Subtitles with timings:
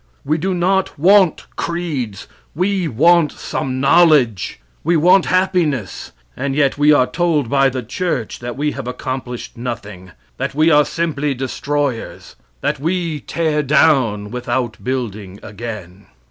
[0.25, 4.59] We do not want creeds; we want some knowledge.
[4.83, 6.11] We want happiness.
[6.35, 10.71] And yet we are told by the church that we have accomplished nothing; that we
[10.71, 16.07] are simply destroyers; that we tear down without building again.